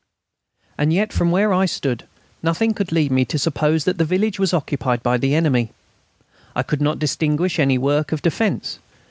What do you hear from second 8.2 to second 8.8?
defence.